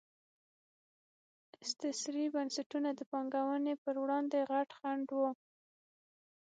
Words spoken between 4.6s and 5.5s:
خنډ وو.